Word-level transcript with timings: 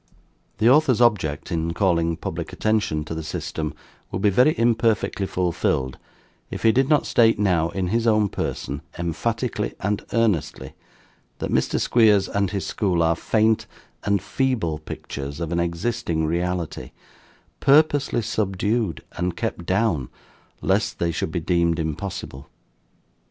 "The 0.57 0.67
Author's 0.67 0.99
object 0.99 1.51
in 1.51 1.75
calling 1.75 2.17
public 2.17 2.51
attention 2.51 3.03
to 3.05 3.13
the 3.13 3.21
system 3.21 3.75
would 4.11 4.23
be 4.23 4.31
very 4.31 4.57
imperfectly 4.57 5.27
fulfilled, 5.27 5.99
if 6.49 6.63
he 6.63 6.71
did 6.71 6.89
not 6.89 7.05
state 7.05 7.37
now, 7.37 7.69
in 7.69 7.89
his 7.89 8.07
own 8.07 8.27
person, 8.27 8.81
emphatically 8.97 9.75
and 9.79 10.03
earnestly, 10.11 10.73
that 11.37 11.51
Mr. 11.51 11.79
Squeers 11.79 12.27
and 12.27 12.49
his 12.49 12.65
school 12.65 13.03
are 13.03 13.15
faint 13.15 13.67
and 14.03 14.23
feeble 14.23 14.79
pictures 14.79 15.39
of 15.39 15.51
an 15.51 15.59
existing 15.59 16.25
reality, 16.25 16.93
purposely 17.59 18.23
subdued 18.23 19.03
and 19.17 19.37
kept 19.37 19.67
down 19.67 20.09
lest 20.61 20.97
they 20.97 21.11
should 21.11 21.31
be 21.31 21.39
deemed 21.39 21.77
impossible. 21.77 22.49